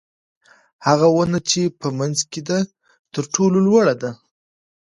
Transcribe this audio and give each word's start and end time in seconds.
هغه 0.87 1.07
ونه 1.11 1.39
چې 1.49 1.61
په 1.79 1.87
منځ 1.99 2.17
کې 2.31 2.41
ده 2.49 2.59
تر 3.13 3.23
ټولو 3.33 3.57
لوړه 3.67 3.95
ده. 4.01 4.11